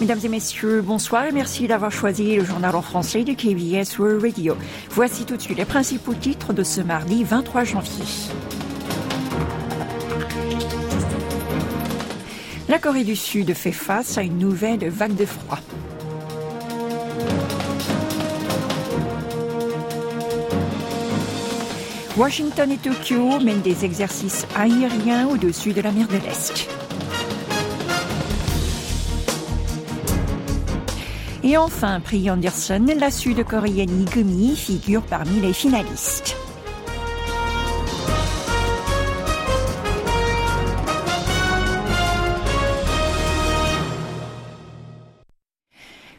[0.00, 4.22] Mesdames et messieurs, bonsoir et merci d'avoir choisi le journal en français de KBS World
[4.22, 4.56] Radio.
[4.90, 8.04] Voici tout de suite les principaux titres de ce mardi 23 janvier.
[12.68, 15.58] La Corée du Sud fait face à une nouvelle vague de froid.
[22.16, 26.68] Washington et Tokyo mènent des exercices aériens au-dessus de la mer de l'Est.
[31.44, 36.36] Et enfin, Pri Anderson, la sud-coréenne Igumi figure parmi les finalistes.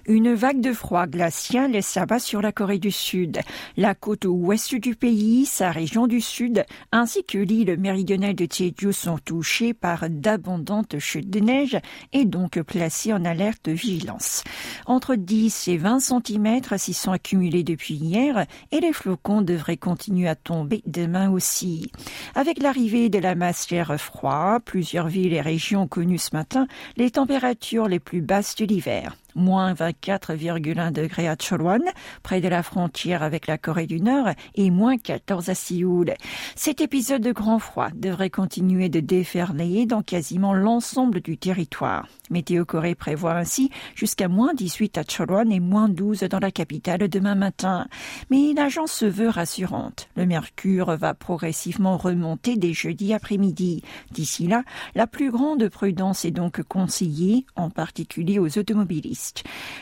[0.09, 3.41] Une vague de froid glacial s'abat sur la Corée du Sud.
[3.77, 8.91] La côte ouest du pays, sa région du sud, ainsi que l'île méridionale de Jeju
[8.91, 11.77] sont touchées par d'abondantes chutes de neige
[12.11, 14.43] et donc placées en alerte vigilance.
[14.87, 20.27] Entre 10 et 20 cm s'y sont accumulés depuis hier et les flocons devraient continuer
[20.27, 21.91] à tomber demain aussi.
[22.33, 26.65] Avec l'arrivée de la masse d'air froid, plusieurs villes et régions connues ce matin
[26.97, 31.81] les températures les plus basses de l'hiver moins 24,1 degrés à Cholwan,
[32.23, 36.13] près de la frontière avec la Corée du Nord, et moins 14 à Séoul.
[36.55, 42.07] Cet épisode de grand froid devrait continuer de déferler dans quasiment l'ensemble du territoire.
[42.29, 47.07] Météo Corée prévoit ainsi jusqu'à moins 18 à Cholwan et moins 12 dans la capitale
[47.09, 47.87] demain matin.
[48.29, 50.09] Mais l'agence se veut rassurante.
[50.15, 53.83] Le mercure va progressivement remonter dès jeudi après-midi.
[54.11, 54.63] D'ici là,
[54.95, 59.18] la plus grande prudence est donc conseillée, en particulier aux automobilistes.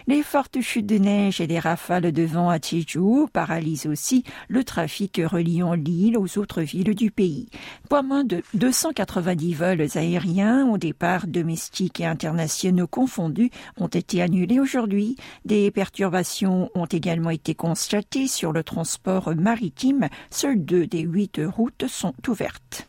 [0.07, 4.63] Les fortes chutes de neige et les rafales de vent à Jeju paralysent aussi le
[4.63, 7.49] trafic reliant l'île aux autres villes du pays.
[7.89, 14.21] Pas moins de 290 vols aériens au départ domestiques et internationaux nationaux confondus ont été
[14.21, 15.17] annulés aujourd'hui.
[15.43, 20.07] Des perturbations ont également été constatées sur le transport maritime.
[20.31, 22.86] Seules deux des huit routes sont ouvertes.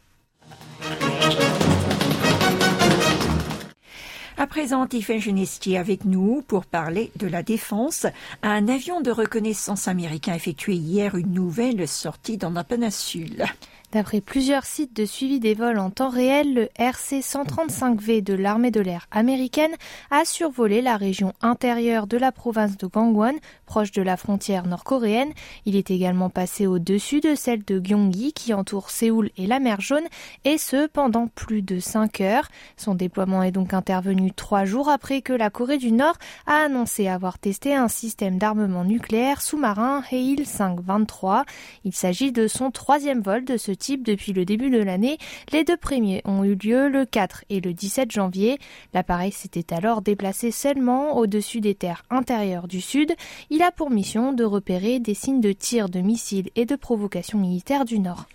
[4.41, 8.07] À présent, Tiffany Genesti avec nous pour parler de la défense.
[8.45, 13.47] Un avion de reconnaissance américain effectué hier une nouvelle sortie dans la péninsule.
[13.91, 18.83] D'après plusieurs sites de suivi des vols en temps réel, le RC-135V de l'armée de
[18.83, 19.75] l'air américaine
[20.11, 25.33] a survolé la région intérieure de la province de Gangwon, proche de la frontière nord-coréenne.
[25.65, 29.81] Il est également passé au-dessus de celle de Gyeonggi qui entoure Séoul et la mer
[29.81, 30.07] Jaune,
[30.45, 32.49] et ce pendant plus de 5 heures.
[32.77, 37.09] Son déploiement est donc intervenu trois jours après que la Corée du Nord a annoncé
[37.09, 41.47] avoir testé un système d'armement nucléaire sous-marin Heil 523.
[41.85, 45.19] Il s'agit de son troisième vol de ce type depuis le début de l'année.
[45.53, 48.59] Les deux premiers ont eu lieu le 4 et le 17 janvier.
[48.93, 53.15] L'appareil s'était alors déplacé seulement au-dessus des terres intérieures du Sud.
[53.51, 57.39] Il a pour mission de repérer des signes de tir de missiles et de provocation
[57.39, 58.27] militaire du Nord.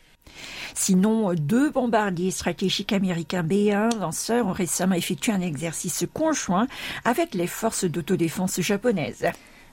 [0.74, 6.68] Sinon, deux bombardiers stratégiques américains B-1 lanceurs ont récemment effectué un exercice conjoint
[7.06, 9.28] avec les forces d'autodéfense japonaises.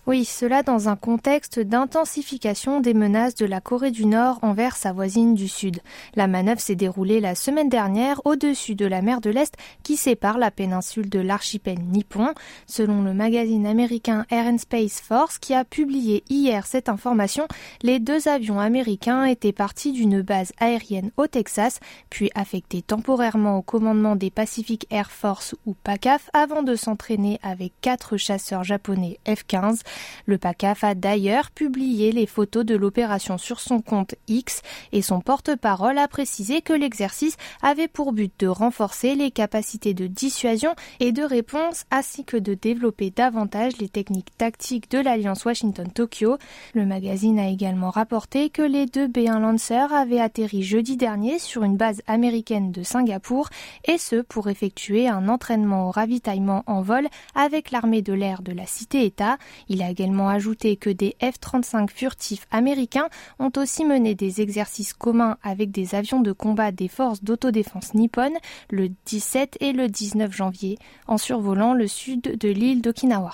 [0.06, 4.92] Oui, cela dans un contexte d'intensification des menaces de la Corée du Nord envers sa
[4.92, 5.80] voisine du Sud.
[6.14, 10.38] La manœuvre s'est déroulée la semaine dernière au-dessus de la mer de l'Est qui sépare
[10.38, 12.32] la péninsule de l'archipel nippon.
[12.66, 17.46] Selon le magazine américain Air and Space Force qui a publié hier cette information,
[17.82, 21.78] les deux avions américains étaient partis d'une base aérienne au Texas,
[22.08, 27.74] puis affectés temporairement au commandement des Pacific Air Force ou PACAF avant de s'entraîner avec
[27.82, 29.82] quatre chasseurs japonais F-15.
[30.26, 34.62] Le PACAF a d'ailleurs publié les photos de l'opération sur son compte X
[34.92, 40.06] et son porte-parole a précisé que l'exercice avait pour but de renforcer les capacités de
[40.06, 46.38] dissuasion et de réponse ainsi que de développer davantage les techniques tactiques de l'alliance Washington-Tokyo.
[46.74, 51.64] Le magazine a également rapporté que les deux B-1 Lancer avaient atterri jeudi dernier sur
[51.64, 53.48] une base américaine de Singapour
[53.84, 58.52] et ce pour effectuer un entraînement au ravitaillement en vol avec l'armée de l'air de
[58.52, 59.38] la cité-État.
[59.82, 65.70] A également ajouté que des F-35 furtifs américains ont aussi mené des exercices communs avec
[65.70, 68.36] des avions de combat des forces d'autodéfense nippones
[68.70, 73.32] le 17 et le 19 janvier en survolant le sud de l'île d'Okinawa.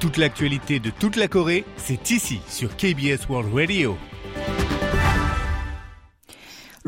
[0.00, 3.96] Toute l'actualité de toute la Corée, c'est ici sur KBS World Radio.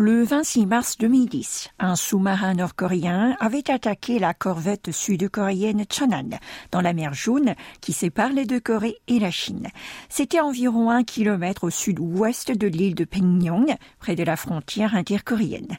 [0.01, 6.39] Le 26 mars 2010, un sous-marin nord-coréen avait attaqué la corvette sud-coréenne Cheonan
[6.71, 9.67] dans la mer Jaune qui sépare les deux Corées et la Chine.
[10.09, 15.77] C'était environ un kilomètre au sud-ouest de l'île de Pengyong, près de la frontière intercoréenne.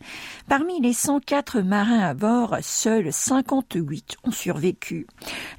[0.50, 5.08] Parmi les 104 marins à bord, seuls 58 ont survécu.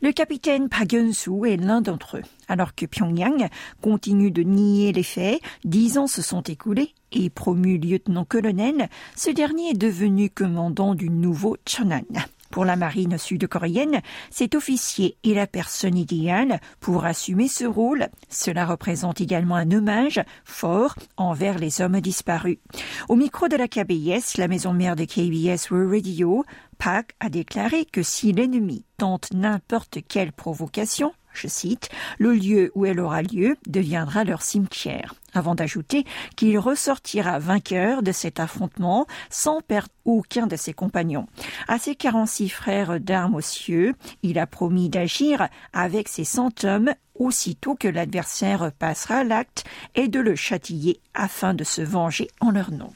[0.02, 2.24] Le capitaine Park Geun-soo est l'un d'entre eux.
[2.46, 3.48] Alors que Pyongyang
[3.80, 9.70] continue de nier les faits, dix ans se sont écoulés et promu lieutenant-colonel, ce dernier
[9.70, 12.02] est devenu commandant du nouveau Chonan.
[12.50, 18.08] Pour la marine sud-coréenne, cet officier est la personne idéale pour assumer ce rôle.
[18.28, 22.58] Cela représente également un hommage fort envers les hommes disparus.
[23.08, 26.44] Au micro de la KBS, la maison mère de KBS World Radio,
[26.78, 31.88] Park a déclaré que si l'ennemi tente n'importe quelle provocation, je cite,
[32.18, 36.04] le lieu où elle aura lieu deviendra leur cimetière, avant d'ajouter
[36.36, 41.26] qu'il ressortira vainqueur de cet affrontement sans perdre aucun de ses compagnons.
[41.68, 46.92] À ses 46 frères d'armes aux cieux, il a promis d'agir avec ses cent hommes
[47.14, 52.70] aussitôt que l'adversaire passera l'acte et de le châtiller afin de se venger en leur
[52.70, 52.92] nom.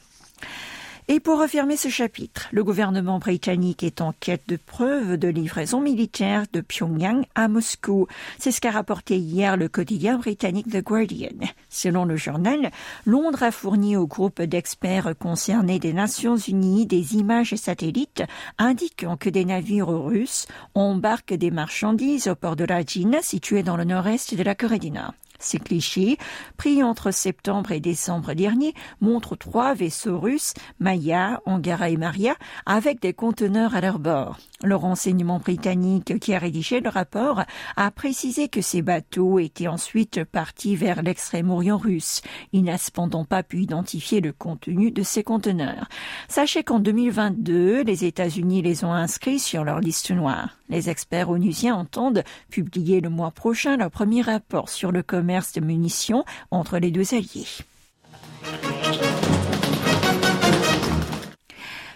[1.07, 5.79] Et pour refermer ce chapitre, le gouvernement britannique est en quête de preuves de livraison
[5.79, 8.07] militaire de Pyongyang à Moscou.
[8.39, 11.37] C'est ce qu'a rapporté hier le quotidien britannique The Guardian.
[11.69, 12.71] Selon le journal,
[13.05, 18.23] Londres a fourni au groupe d'experts concernés des Nations Unies des images satellites
[18.57, 23.83] indiquant que des navires russes embarquent des marchandises au port de Rajin, situé dans le
[23.83, 25.13] nord-est de la Corée du Nord.
[25.39, 26.17] Ces clichés,
[26.57, 32.35] pris entre septembre et décembre dernier, montrent trois vaisseaux russes, Maya, Angara et Maria,
[32.65, 34.37] avec des conteneurs à leur bord.
[34.63, 37.43] Le renseignement britannique qui a rédigé le rapport
[37.75, 42.21] a précisé que ces bateaux étaient ensuite partis vers l'extrême-orient russe.
[42.53, 45.87] Il n'a cependant pas pu identifier le contenu de ces conteneurs.
[46.29, 50.57] Sachez qu'en 2022, les États-Unis les ont inscrits sur leur liste noire.
[50.69, 55.61] Les experts onusiens entendent publier le mois prochain leur premier rapport sur le commerce de
[55.61, 57.47] munitions entre les deux alliés.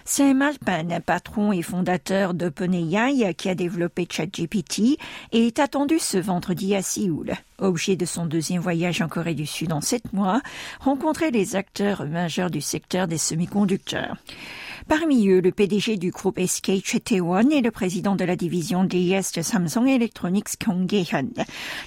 [0.04, 4.98] Sam Altman, patron et fondateur d'OpenAI qui a développé ChatGPT,
[5.30, 7.34] est attendu ce vendredi à Séoul.
[7.60, 10.40] Objet de son deuxième voyage en Corée du Sud en sept mois,
[10.80, 14.16] rencontrer les acteurs majeurs du secteur des semi-conducteurs.
[14.88, 19.32] Parmi eux, le PDG du groupe SK Chae-tae-won et le président de la division DS
[19.36, 21.28] de Samsung Electronics Kong Gae-hyun.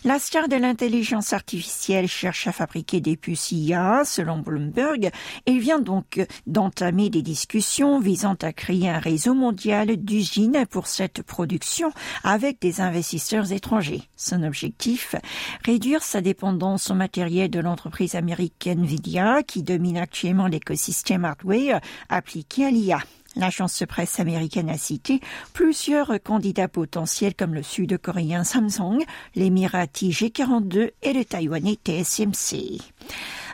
[0.06, 5.10] La star de l'intelligence artificielle cherche à fabriquer des puces IA, selon Bloomberg.
[5.46, 11.24] Il vient donc d'entamer des discussions visant à créer un réseau mondial d'usines pour cette
[11.24, 11.92] production
[12.24, 14.04] avec des investisseurs étrangers.
[14.16, 15.16] Son objectif,
[15.64, 21.80] réduire sa dépendance au matériel de l'entreprise américaine Nvidia qui domine actuellement l'écosystème hardware
[22.10, 23.00] appliqué à l'IA.
[23.36, 25.20] L'agence de presse américaine a cité
[25.54, 29.04] plusieurs candidats potentiels comme le sud-coréen Samsung,
[29.36, 32.80] l'émirati G42 et le taïwanais TSMC.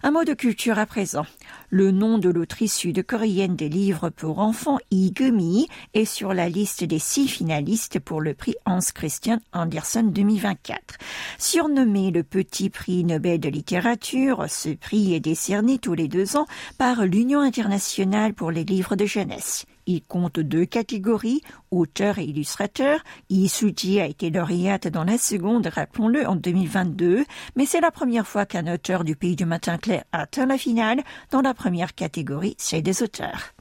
[0.02, 1.26] Un mot de culture à présent.
[1.70, 7.00] Le nom de l'autrice sud-coréenne des livres pour enfants, Lee est sur la liste des
[7.00, 10.98] six finalistes pour le prix Hans Christian Andersen 2024.
[11.38, 16.46] Surnommé le petit prix Nobel de littérature, ce prix est décerné tous les deux ans
[16.78, 19.66] par l'Union internationale pour les livres de jeunesse.
[19.92, 21.42] Il compte deux catégories,
[21.72, 23.00] auteur et illustrateur.
[23.32, 27.26] Isuji a été lauréate dans la seconde, rappelons-le, en 2022,
[27.56, 31.02] mais c'est la première fois qu'un auteur du pays du matin clair atteint la finale
[31.32, 33.56] dans la première catégorie, c'est des auteurs.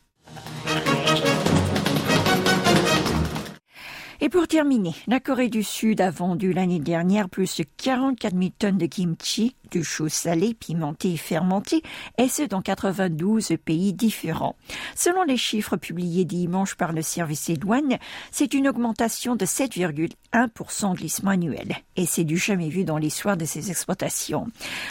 [4.21, 8.51] Et pour terminer, la Corée du Sud a vendu l'année dernière plus de 44 000
[8.59, 11.83] tonnes de kimchi, du chou salé, pimenté et fermenté,
[12.17, 14.57] et ce dans 92 pays différents.
[14.97, 17.99] Selon les chiffres publiés dimanche par le service des douanes,
[18.33, 21.77] c'est une augmentation de 7,1% glissement annuel.
[21.97, 24.49] Et c'est du jamais vu dans l'histoire de ces exploitations.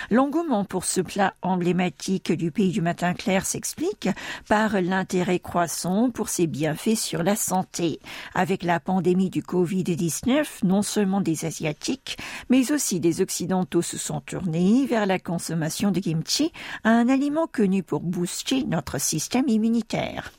[0.09, 4.09] L'engouement pour ce plat emblématique du pays du matin clair s'explique
[4.47, 7.99] par l'intérêt croissant pour ses bienfaits sur la santé.
[8.33, 8.79] Avec la
[9.25, 12.17] du Covid-19, non seulement des Asiatiques,
[12.49, 16.51] mais aussi des Occidentaux se sont tournés vers la consommation de kimchi,
[16.83, 20.31] un aliment connu pour booster notre système immunitaire.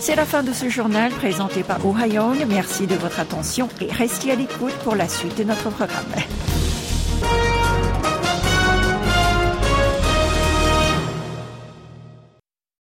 [0.00, 1.94] C'est la fin de ce journal présenté par Oh
[2.48, 6.06] Merci de votre attention et restez à l'écoute pour la suite de notre programme.